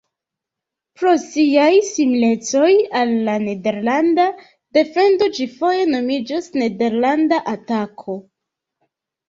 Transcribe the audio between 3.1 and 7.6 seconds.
la nederlanda defendo ĝi foje nomiĝas nederlanda